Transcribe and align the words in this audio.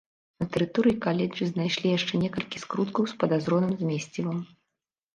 На 0.43 0.45
тэрыторыі 0.53 0.97
каледжа 1.05 1.49
знайшлі 1.51 1.93
яшчэ 1.97 2.13
некалькі 2.23 2.65
скруткаў 2.65 3.03
з 3.15 3.23
падазроным 3.23 3.81
змесцівам. 3.87 4.45